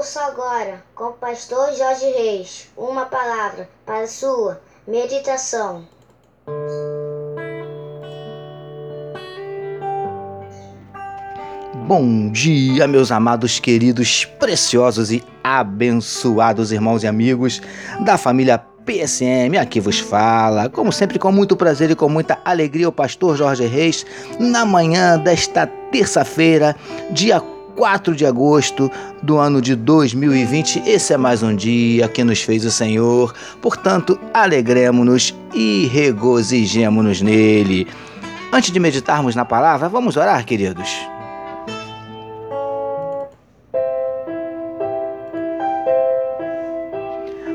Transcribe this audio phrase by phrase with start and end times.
[0.00, 5.84] Ouça agora, com o pastor Jorge Reis, uma palavra para sua meditação.
[11.86, 17.60] Bom dia, meus amados, queridos, preciosos e abençoados irmãos e amigos
[18.02, 18.56] da família
[18.86, 23.36] PSM, aqui vos fala, como sempre com muito prazer e com muita alegria, o pastor
[23.36, 24.06] Jorge Reis,
[24.38, 26.74] na manhã desta terça-feira,
[27.10, 27.42] dia
[27.76, 28.90] 4 de agosto
[29.22, 30.82] do ano de 2020.
[30.86, 37.86] Esse é mais um dia que nos fez o Senhor, portanto, alegremos-nos e regozijemos-nos nele.
[38.52, 40.90] Antes de meditarmos na palavra, vamos orar, queridos.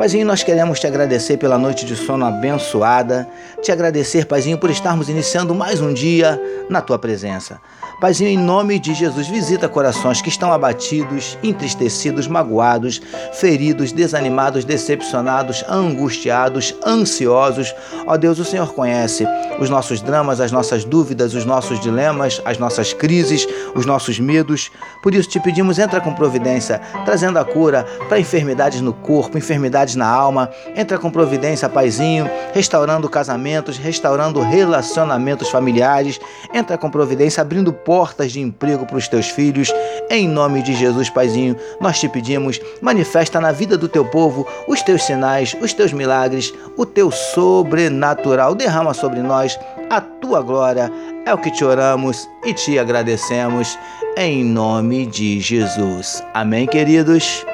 [0.00, 3.28] Paizinho, nós queremos te agradecer pela noite de sono abençoada,
[3.60, 7.60] te agradecer, Paizinho, por estarmos iniciando mais um dia na tua presença.
[8.00, 13.02] Paizinho, em nome de Jesus, visita corações que estão abatidos, entristecidos, magoados,
[13.34, 17.74] feridos, desanimados, decepcionados, angustiados, ansiosos.
[18.06, 19.26] Ó Deus, o Senhor conhece
[19.60, 24.70] os nossos dramas, as nossas dúvidas, os nossos dilemas, as nossas crises, os nossos medos.
[25.02, 29.89] Por isso te pedimos, entra com providência, trazendo a cura para enfermidades no corpo, enfermidades
[29.94, 30.50] na alma.
[30.74, 36.20] Entra com providência, Paizinho, restaurando casamentos, restaurando relacionamentos familiares.
[36.52, 39.72] Entra com providência, abrindo portas de emprego para os teus filhos.
[40.10, 44.82] Em nome de Jesus, Paizinho, nós te pedimos, manifesta na vida do teu povo os
[44.82, 48.54] teus sinais, os teus milagres, o teu sobrenatural.
[48.54, 49.58] Derrama sobre nós
[49.90, 50.90] a tua glória.
[51.26, 53.78] É o que te oramos e te agradecemos.
[54.16, 56.22] Em nome de Jesus.
[56.34, 57.44] Amém, queridos.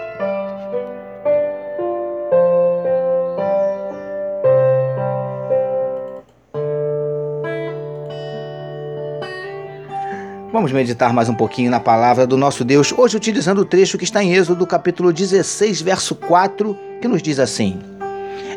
[10.56, 14.05] Vamos meditar mais um pouquinho na palavra do nosso Deus, hoje utilizando o trecho que
[14.05, 17.78] está em Êxodo, capítulo 16, verso 4, que nos diz assim: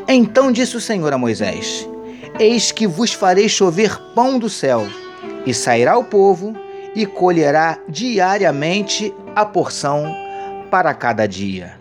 [0.08, 1.86] Então disse o Senhor a Moisés:
[2.40, 4.88] Eis que vos farei chover pão do céu,
[5.46, 6.56] e sairá o povo
[6.96, 10.06] e colherá diariamente a porção
[10.72, 11.74] para cada dia.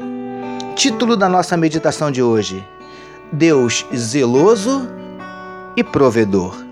[0.74, 2.60] Título da nossa meditação de hoje:
[3.30, 4.88] Deus zeloso
[5.76, 6.67] e provedor.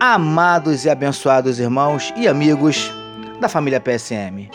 [0.00, 2.92] Amados e abençoados irmãos e amigos
[3.40, 4.48] da família PSM.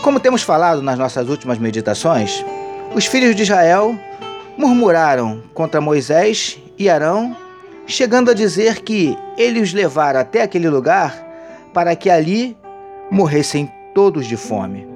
[0.00, 2.44] Como temos falado nas nossas últimas meditações,
[2.94, 3.98] os filhos de Israel
[4.56, 7.36] murmuraram contra Moisés e Arão,
[7.84, 11.12] chegando a dizer que ele os levara até aquele lugar
[11.74, 12.56] para que ali
[13.10, 14.86] morressem todos de fome.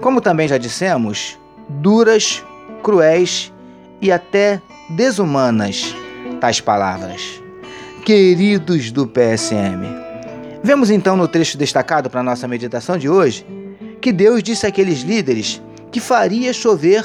[0.00, 1.36] Como também já dissemos,
[1.68, 2.44] duras,
[2.80, 3.52] cruéis
[4.00, 5.96] e até desumanas
[6.40, 7.39] tais palavras
[8.00, 9.84] queridos do PSM.
[10.62, 13.46] Vemos então no trecho destacado para nossa meditação de hoje
[14.00, 15.62] que Deus disse àqueles líderes
[15.92, 17.04] que faria chover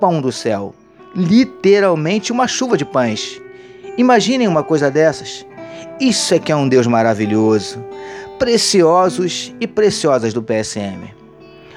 [0.00, 0.74] pão do céu,
[1.14, 3.40] literalmente uma chuva de pães.
[3.96, 5.46] Imaginem uma coisa dessas.
[6.00, 7.84] Isso é que é um Deus maravilhoso,
[8.38, 11.12] preciosos e preciosas do PSM.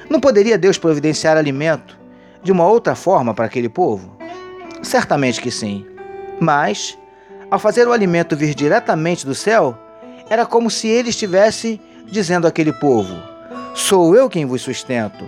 [0.08, 1.98] Não poderia Deus providenciar alimento
[2.42, 4.16] de uma outra forma para aquele povo?
[4.82, 5.84] Certamente que sim.
[6.40, 6.96] Mas
[7.52, 9.76] ao fazer o alimento vir diretamente do céu,
[10.30, 13.14] era como se ele estivesse dizendo àquele povo:
[13.74, 15.22] Sou eu quem vos sustento,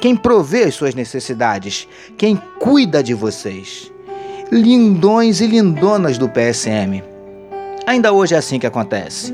[0.00, 1.86] quem provê as suas necessidades,
[2.16, 3.92] quem cuida de vocês.
[4.50, 7.00] Lindões e lindonas do PSM.
[7.86, 9.32] Ainda hoje é assim que acontece.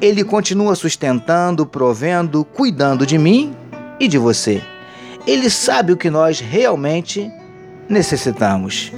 [0.00, 3.54] Ele continua sustentando, provendo, cuidando de mim
[4.00, 4.62] e de você.
[5.26, 7.30] Ele sabe o que nós realmente
[7.86, 8.90] necessitamos.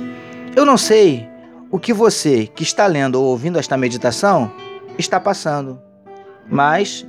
[0.54, 1.34] Eu não sei
[1.71, 4.53] o que você que está lendo ou ouvindo esta meditação
[4.99, 5.81] está passando.
[6.49, 7.07] Mas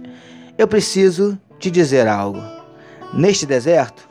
[0.58, 2.42] eu preciso te dizer algo.
[3.14, 4.08] Neste deserto,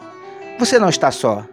[0.59, 1.45] você não está só.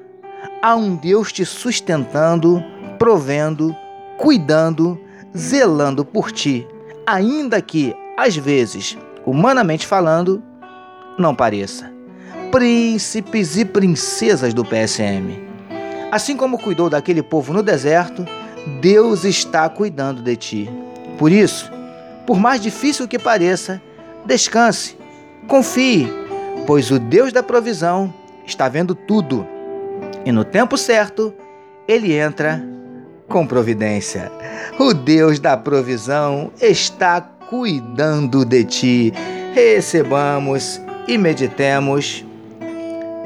[0.62, 2.64] Há um Deus te sustentando,
[3.00, 3.76] provendo,
[4.18, 5.00] cuidando,
[5.36, 6.68] zelando por ti,
[7.06, 10.42] ainda que, às vezes, humanamente falando,
[11.18, 11.92] não pareça.
[12.52, 15.50] Príncipes e princesas do PSM.
[16.12, 18.26] Assim como cuidou daquele povo no deserto,
[18.80, 20.70] Deus está cuidando de ti.
[21.18, 21.72] Por isso,
[22.26, 23.82] por mais difícil que pareça,
[24.26, 24.98] descanse,
[25.48, 26.08] confie,
[26.66, 28.14] pois o Deus da provisão
[28.46, 29.48] está vendo tudo
[30.26, 31.34] e no tempo certo
[31.88, 32.64] ele entra
[33.28, 34.32] com providência.
[34.80, 39.14] O Deus da provisão está cuidando de ti.
[39.54, 42.26] Recebamos e meditemos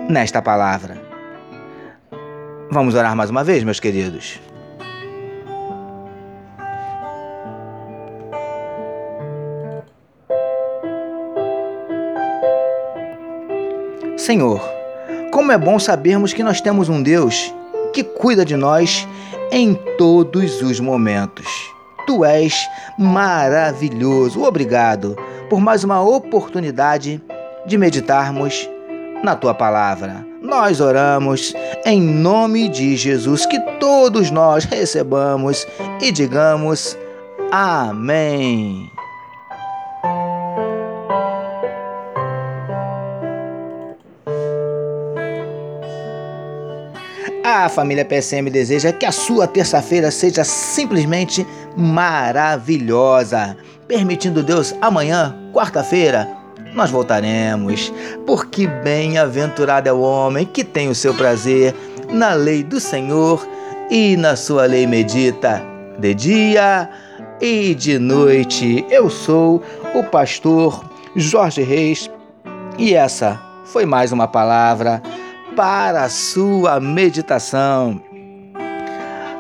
[0.10, 1.02] nesta palavra.
[2.72, 4.40] Vamos orar mais uma vez, meus queridos.
[14.26, 14.60] Senhor,
[15.32, 17.54] como é bom sabermos que nós temos um Deus
[17.94, 19.08] que cuida de nós
[19.52, 21.46] em todos os momentos.
[22.08, 22.68] Tu és
[22.98, 24.42] maravilhoso.
[24.42, 25.16] Obrigado
[25.48, 27.22] por mais uma oportunidade
[27.68, 28.68] de meditarmos
[29.24, 30.26] na tua palavra.
[30.42, 31.54] Nós oramos
[31.86, 35.68] em nome de Jesus, que todos nós recebamos
[36.02, 36.98] e digamos
[37.52, 38.95] amém.
[47.44, 51.46] A família PSM deseja que a sua terça-feira seja simplesmente
[51.76, 53.58] maravilhosa.
[53.88, 56.28] Permitindo Deus, amanhã, quarta-feira,
[56.74, 57.92] nós voltaremos.
[58.26, 61.74] Porque bem-aventurado é o homem que tem o seu prazer
[62.10, 63.48] na lei do Senhor
[63.90, 65.64] e na sua lei medita
[66.00, 66.90] de dia
[67.42, 68.86] e de noite.
[68.90, 69.62] Eu sou
[69.94, 70.84] o pastor
[71.16, 72.10] Jorge Reis
[72.78, 75.02] e essa foi mais uma palavra
[75.56, 78.02] para a sua meditação.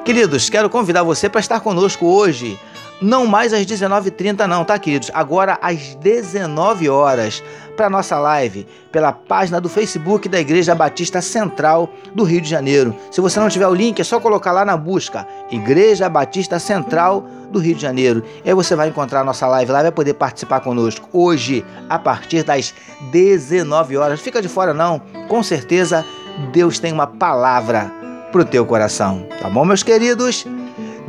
[0.06, 2.57] Queridos, quero convidar você para estar conosco hoje,
[3.01, 5.12] não mais às 19h30 não, tá queridos?
[5.13, 7.44] Agora às 19 horas
[7.75, 12.95] para nossa live pela página do Facebook da Igreja Batista Central do Rio de Janeiro.
[13.12, 17.25] Se você não tiver o link, é só colocar lá na busca Igreja Batista Central
[17.51, 18.24] do Rio de Janeiro.
[18.44, 21.66] E aí você vai encontrar a nossa live lá e vai poder participar conosco hoje
[21.89, 22.74] a partir das
[23.12, 24.19] 19 horas.
[24.19, 26.06] Fica de fora não, com certeza
[26.51, 27.92] Deus tem uma palavra
[28.31, 29.25] para o teu coração.
[29.42, 30.45] Tá bom, meus queridos?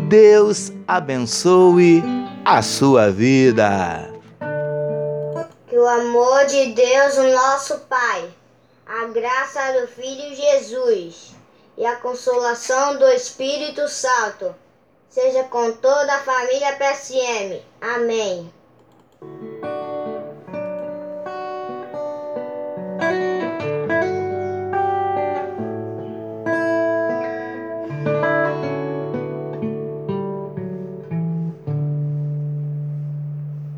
[0.09, 2.03] Deus abençoe
[2.45, 4.16] a sua vida.
[5.87, 8.29] O amor de Deus, nosso Pai,
[8.85, 11.31] a graça do Filho Jesus
[11.79, 14.53] e a consolação do Espírito Santo
[15.09, 17.63] seja com toda a família PSM.
[17.81, 18.53] Amém.